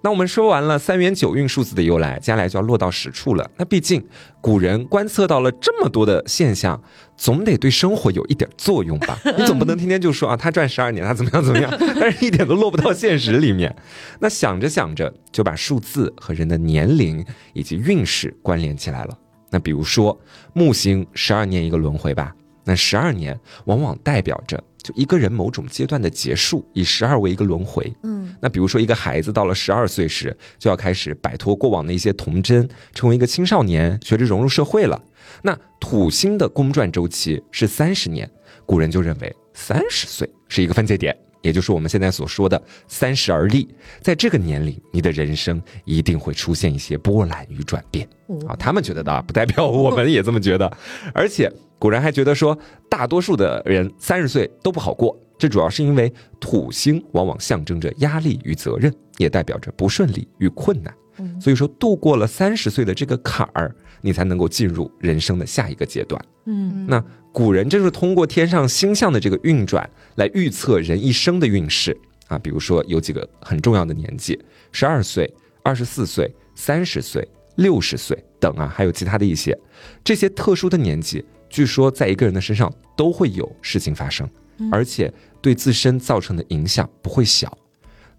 [0.00, 3.50] 那我们说完了三元九运数字的由来，接下来就要落到实处了。
[3.56, 4.04] 那毕竟
[4.40, 6.80] 古人观测到了这么多的现象，
[7.16, 9.18] 总得对生活有一点作用吧？
[9.36, 13.74] 你总不能天天就说啊，他转十二年，他怎么样怎么样， 但是一点都落不到现实里面。
[14.20, 19.18] 那想着想着，就把数字和人的年龄以及运势关联起来了。
[19.50, 20.16] 那比如说
[20.52, 22.32] 木星十二年一个轮回吧，
[22.64, 27.92] 那十二年往往代表着就一个人某种阶段的结束，以十二为一个轮回。
[28.02, 35.00] 嗯，那比如说一个孩子到了十二岁时，就要开始摆脱过往的一些童真，成为一个青少年，学着融入社会了。
[35.42, 38.30] 那土星的公转周期是三十年，
[38.64, 41.16] 古人就认为三十岁是一个分界点。
[41.40, 43.68] 也就是我们现在所说的“三十而立”，
[44.02, 48.06] 在这个年龄，你的人生一定会出现一些波澜与转变
[48.48, 48.56] 啊。
[48.56, 50.70] 他们觉得的啊，不代表我们也这么觉得。
[51.14, 60.94] 而且古人还觉得说，大多数的人三十岁都不好过，这主要是因为土星往往象征着压力与责任，也代表着不顺利与困难。
[61.40, 66.24] 所以说，度过了三十岁的这个坎儿，你才能够进入人生的下一个阶段。
[66.44, 71.96] 嗯，那古人正是通过天上星象的这个运转来预测人一生的运势
[72.28, 75.28] 啊，比如说有几个很重要的年纪：十二岁、
[75.64, 79.58] 二十四岁、三十岁、六十岁等啊，还有其他的一些
[80.04, 84.28] 这些特殊的年纪，据说在一个人的身上都会有事情发生，
[84.70, 87.56] 而且对自身造成的影响不会小。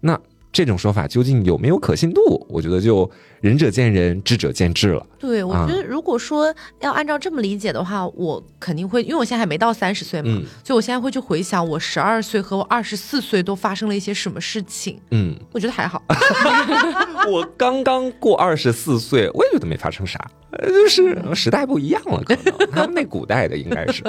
[0.00, 0.18] 那
[0.52, 2.44] 这种说法究竟有没有可信度？
[2.48, 3.08] 我觉得就
[3.40, 5.06] 仁者见仁，智者见智了。
[5.18, 15.00] 对，我啊觉得如果说要按照这么理解的话，我肯定会，因为我现在还没到三十岁嘛，嗯所以我现在会去回想我十二岁和我二十四岁都发生了一些什么事情。
[15.10, 16.02] 嗯，我觉得还好，
[17.30, 20.18] 我刚刚过二十四岁，我也觉得没发生啥，
[20.50, 24.02] 呃就是时代不一样了，可能他们那古代的应该是。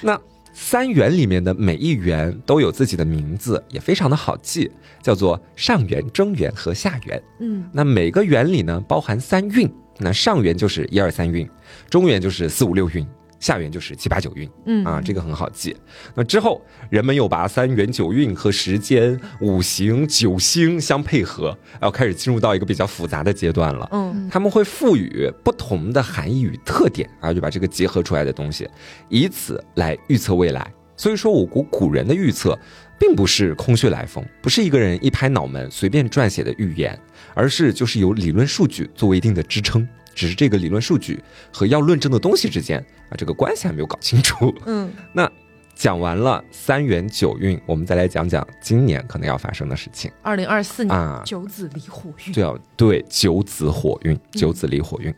[0.00, 0.18] 那
[0.52, 4.70] 三元里面的每一元都有自己的名字，也非常的好记，
[5.02, 7.22] 叫做上元、中元和下元。
[7.40, 11.48] 嗯，那每个元里呢包含三运，那上元就是一二三运，
[11.88, 13.06] 中元就是四五六运，
[13.42, 14.48] 下元就是七八九运。
[14.66, 15.76] 嗯啊，这个很好记。
[16.14, 23.88] 那之后，人们又把三元九运和时间、五行、九星相配合，要开始进入到一个比较复杂的阶段了。
[23.90, 28.68] 嗯，他们会赋予不同的含义与特点啊，就把这个结合出来的东西，
[29.08, 30.72] 以此来预测未来。
[30.96, 32.56] 所以说，我国古人的预测
[33.00, 36.96] 并不是空穴来风，不是一个人一拍脑门随便撰写的预言，
[37.34, 39.88] 而是就是有理论数据作为一定的支撑。
[40.14, 44.54] 只是这个理论数据和要论证的东西之间啊，这个关系还没有搞清楚。
[44.66, 45.30] 嗯， 那
[45.74, 51.22] 讲完了三元九运，我们再来讲讲今年可能要发生的事情二零二四年啊。
[51.24, 55.12] 九子离火运，对啊，对，九子火运，九子离火运，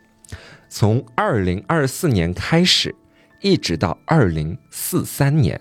[0.68, 2.94] 从二零二四年开始，
[3.42, 5.60] 一直到二零四三年，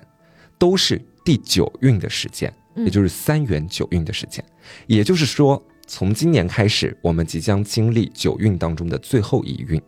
[0.58, 4.44] 都是第九运的时间，嗯也就是三元九运的时间。
[4.88, 9.82] 也就是说，从今年开始，我们即将经历九运当中的最后一运，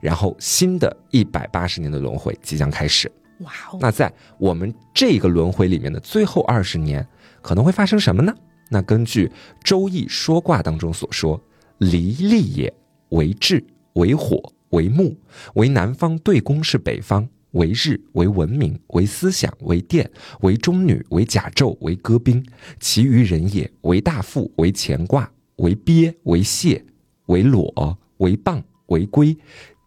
[0.00, 3.10] 然后新的一百八十年的轮回即将开始。
[3.40, 7.06] 哇哦，那在我们这个轮回里面的最后二十年，
[7.40, 8.34] 可能会发生什么呢？
[8.68, 9.26] 那根据
[9.62, 11.40] 《周易》说卦当中所说，
[11.78, 12.74] 离利也，
[13.10, 13.64] 为志，
[13.94, 15.16] 为火，为木，
[15.54, 22.44] 为南方对宫是北方，为日，为文明，为思想，为电，为中女，为甲胄，为戈兵，
[22.80, 26.84] 其余人也，为大富，为乾卦，为鳖，为蟹，
[27.26, 29.36] 为裸，为蚌，为龟，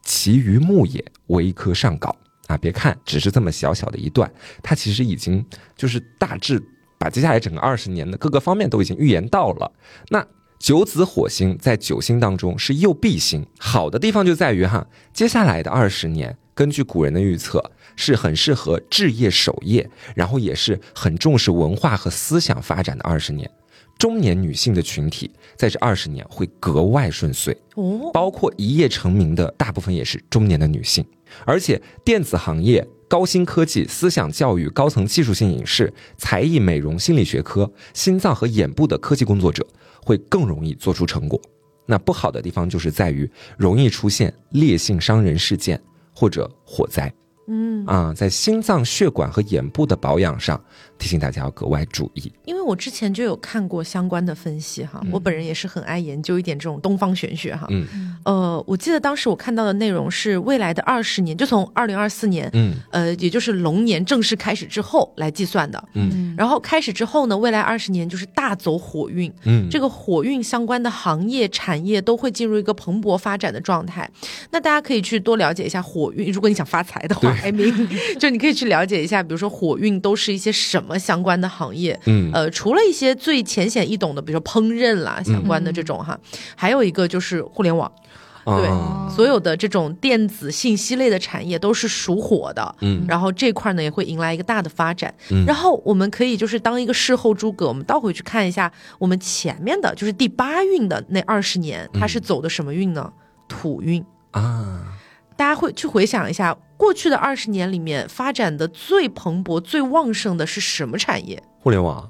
[0.03, 2.15] 其余木也，为一颗上稿。
[2.47, 4.29] 啊，别看只是这么小小的一段，
[4.61, 5.45] 它其实已经
[5.77, 6.61] 就是大致
[6.97, 9.71] 把接下来整个二十年的各个方面都已经预言到了。
[10.09, 10.27] 那
[10.59, 17.63] 九子火星在九星当中是右弼星，好的地方就在于哈，接下来的二十年，根据古人的预测，
[17.95, 23.49] 是很适合置业守业，然后也是很重视文化和思想发展的二十年。
[23.97, 31.05] 中年女性的群体在这二十年会格外顺遂，哦，包括一夜成名的大部分也是中年的女性，
[31.45, 39.65] 而且电子行业、高新科技、思想教育、高层技术性影视、才艺美容、心理学科、心脏和眼部的科技工作者
[40.03, 41.39] 会更容易做出成果。
[41.85, 45.79] 那不好的地方就是在于容易出现烈性伤人事件
[46.13, 47.13] 或者火灾。
[47.47, 50.63] 嗯，啊，在心脏血管和眼部的保养上，
[51.01, 52.31] 提醒大家要格外注意。
[52.45, 57.65] 因为我之前就有看过相关的分析哈，我本人也是很爱研究一点这种东方玄学哈。
[57.71, 65.83] 嗯呃，我记得当时我看到的内容是未来的二十年，就从二零二四年，嗯呃，也就是龙年正式开始之后来计算的。
[65.95, 74.09] 嗯然后开始之后呢，未来二十年就是大走火运，嗯，这个火运相关的行业产业都会进入一个蓬勃发展的状态。
[74.51, 77.73] 那大家可以去多了解一下火运，如果你想发财的话，艾明，
[78.19, 81.99] 就你可以去了解一下，比如说火运都是一些什么相关的行业。
[82.05, 86.19] 嗯呃，除了一些最浅显易懂的，比如说烹饪啦相关的这种哈，
[86.55, 87.91] 还有一个就是互联网，
[88.45, 92.75] 对啊所有的这种电子信息类的产业都是属火的。
[92.81, 103.11] 嗯然后这块呢也会迎来一个大的发展，嗯然后我们可以就是当一个事后诸葛，我们倒回去看一下我们前面的就是第八运的那二十年，它是走的什么运呢？
[103.47, 104.03] 土运。
[104.31, 104.97] 啊，
[105.35, 111.39] 大家会去回想一下，过去的二十年里面发展的最蓬勃、最旺盛的是什么产业？
[111.59, 112.09] 互联网。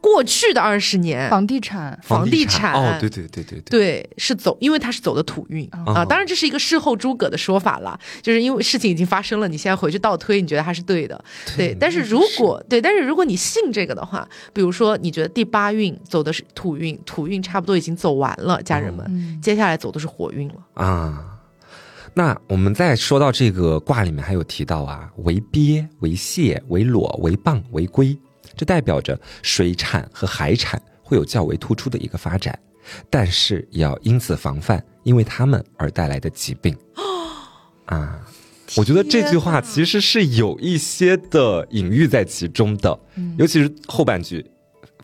[0.00, 6.04] 过去的二十年，房地产，房地产哦，对对对对对，对，是走，因为它是走的土运哦啊。
[6.04, 11.24] 当然，这是一个事后诸葛的说法了，就是因为事情已经发生了，你现在回去倒推，你觉得它是对的，
[11.56, 11.76] 对。
[11.78, 20.54] 但是如果对，但是如果你信这个的话，比如说你觉得第八运走的是土运，土运差不多已经走完了，家人们，嗯，接下来走的是火运了。
[20.74, 21.37] 啊。
[22.14, 28.16] 那我们再说到这个卦里面还有提到啊，为鳖、为蟹、为裸、为蚌、为龟，
[28.56, 32.58] 这代表着水产和海产会有较为突出的一个发展，
[33.08, 36.76] 但是也要因此防范因为它们而带来的疾病。
[37.86, 38.20] 啊，
[38.76, 42.98] 我觉得这句话其实是有一些的隐喻在其中的，
[43.38, 44.44] 尤其是后半句，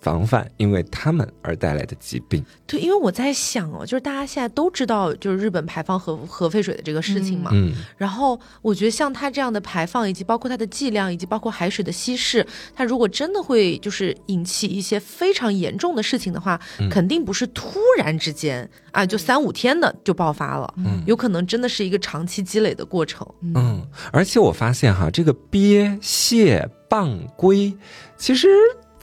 [0.05, 2.45] 防范因为他们而带来的疾病。
[2.67, 7.51] 对，因为我在想哦，就是大家现在都知道，就是日本排放核核废水的这个事情嘛。
[7.55, 23.27] 嗯然后我觉得像它这样的排放，以及包括它的剂量，以及包括海水的稀释，它如果真的会就是引起一些非常严重的事情的话，肯定不是突然之间啊，就三五天的就爆发了，嗯有可能真的是一个长期积累的过程。
[23.55, 23.83] 嗯，
[24.13, 27.73] 而且我发现哈，这个鳖、蟹、蚌、龟，
[28.17, 28.49] 其实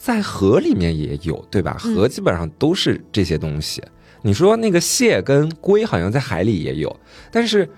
[0.02, 1.76] 在河里面也有，对吧？
[1.78, 3.80] 河基本上都是这些东西。
[4.22, 7.00] 你说那个蟹跟龟好像在海里也有，
[7.30, 7.70] 但是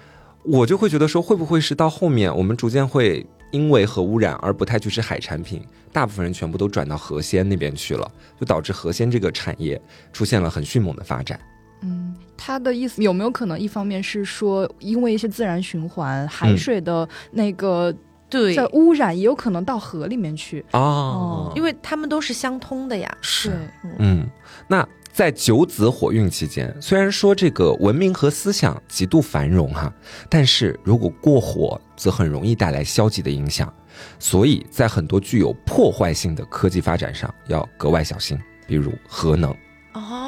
[0.43, 5.63] 我就会觉得说，会不会是到后面我们逐渐会因为核污染而不太去吃海产品，
[5.93, 8.11] 大部分人全部都转到河鲜那边去了，
[8.41, 9.79] 就导致河鲜这个产业
[10.11, 11.39] 出现了很迅猛的发展。
[11.83, 17.95] 嗯，他的意思有没有可能，一方面是说，因为一些自然循环，海水的那个。
[18.35, 18.55] 对。
[18.55, 20.65] 在污染，也有可能到河里面去。
[20.73, 23.17] 哦，因为它们都是相通的呀。
[23.21, 23.53] 是，
[23.99, 24.29] 嗯，
[24.69, 29.93] 那在九子火运期间，虽然说这个文明和思想极度繁荣哈，
[30.29, 33.73] 但是如果过火，则很容易带来消极的影响。
[34.19, 39.55] 所以在很多具有破坏性的科技发展上，要格外小心，比如核能。
[39.93, 40.24] 哦，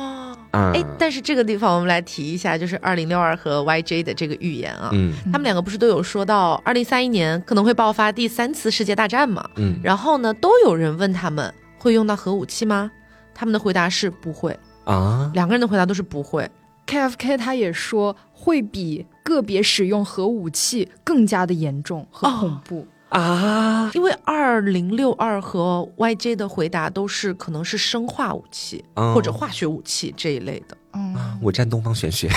[0.56, 0.72] 啊。
[0.74, 9.48] 哎，但是这个地方我们来提一下，就是二零六二和 YJ 的这个预言啊，嗯他们两个不是都有说到二零三一年可能会爆发第三次世界大战嘛？
[9.56, 12.90] 嗯然后呢，都有人问他们会用到核武器吗？
[13.34, 16.48] 他们的回答是不会，啊，两个人的回答都是不会。
[16.86, 22.86] KFK 他也说会比个别使用核武器更加的严重和恐怖。
[23.08, 32.28] 啊，因为二零六二和 YJ 的回答都是可能是生化武器、哦或者化学武器这一类的，嗯，我站东方玄学。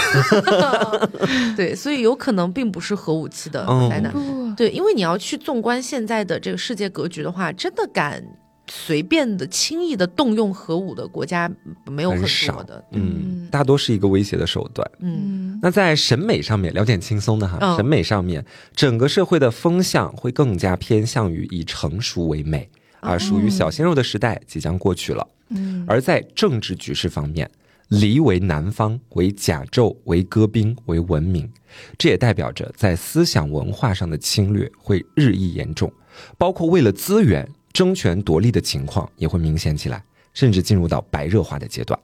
[1.58, 4.14] 对，所以有可能并不是核武器的哦灾难。
[4.14, 8.24] 不，对，因为你要去纵观现在的这个世界格局的话，真的敢
[8.70, 11.52] 随便的、轻易的动用核武的国家
[11.86, 12.84] 没有很多的。
[12.92, 14.90] 嗯，大多是一个威胁的手段。
[15.00, 17.58] 嗯嗯，那在审美上面，聊点轻松的哈。
[17.62, 18.46] 嗯审美上面，
[18.76, 25.28] 整个社会的风向会更加偏向于以成熟为美，而属于小鲜肉的时代即将过去了。
[25.50, 27.50] 嗯，而在政治局势方面，
[27.88, 31.50] 离为南方，为甲胄，为戈兵，为文明，
[31.98, 35.92] 这也代表着在思想文化上的侵略会日益严重，
[36.38, 37.50] 包括为了资源
[37.80, 40.04] 争权夺利的情况也会明显起来，
[40.34, 41.98] 甚至进入到白热化的阶段。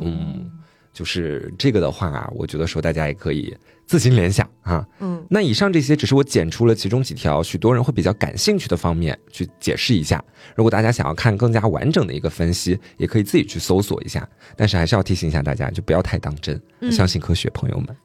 [0.00, 0.48] 嗯，
[0.92, 3.52] 就是这个的话啊，我觉得说大家也可以
[3.84, 4.86] 自行联想啊。
[5.00, 10.24] 嗯，那以上这些只是我剪出了其中几条许多人会比较感兴趣的方面去解释一下。
[10.54, 14.28] 如果大家想要看更加完整的一个分析，也可以自己去搜索一下。
[14.54, 17.96] 但是还是要提醒一下大家，就不要太当真，嗯相信科学，朋友们。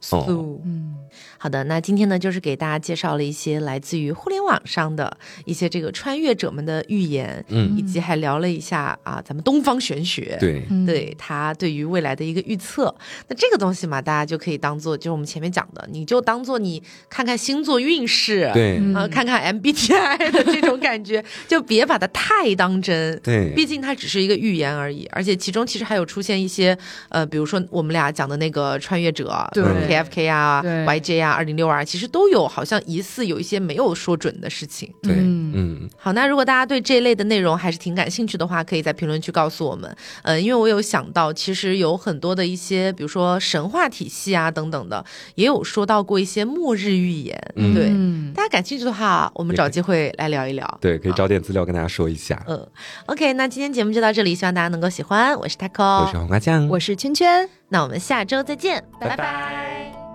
[0.66, 0.94] 嗯，
[1.38, 7.78] 好的，那今天呢，就是给大家介绍了一些来自于互联网上的一些这个穿越者们的预言，嗯。
[7.78, 12.94] 以及还聊了一下啊，咱们东方玄学，对，嗯，对他对于未来的一个预测。
[13.28, 18.96] 那这个东西嘛，大家就可以当做，就是我们前面讲的，你就当做你看看星座运势，对，嗯。
[18.96, 23.20] 啊，看看 MBTI 的这种感觉， 就别把它太当真。
[23.22, 26.76] 对，毕竟它只是一个预言而已，而且其中其实还有出现一些，
[27.10, 34.91] 呃，比如说我们俩讲的那个穿越者，对 KFK 啊、对 YJ 啊、二零六二，其实都有好像疑似有一些没有说准的事情。
[35.03, 39.95] 对，嗯嗯，好，那如果大家对这一类的内容还是挺感兴趣的话，可以在评论区告诉我们。
[40.24, 45.03] 呃，因为我有想到，其实有很多的一些，比如说神话体系啊等等的，
[45.36, 47.38] 也有说到过一些末日预言。
[47.55, 50.78] 嗯对，嗯，大家感兴趣的话，我们找机会来聊一聊。
[50.82, 52.43] 对，可以找点资料跟大家说一下。
[52.47, 52.68] 嗯
[53.05, 55.38] ，OK，那今天节目就到这里，希望大家能够喜欢。
[55.39, 57.49] 我是 Taco，我是黄瓜酱，我是圈圈。
[57.70, 60.07] 那我们下周再见，拜拜。